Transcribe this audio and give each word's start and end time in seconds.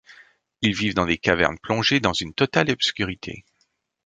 Ils 0.63 0.73
vivent 0.73 0.95
dans 0.95 1.05
des 1.05 1.19
cavernes 1.19 1.59
plongées 1.59 1.99
dans 1.99 2.11
une 2.13 2.33
totale 2.33 2.71
obscurité. 2.71 3.45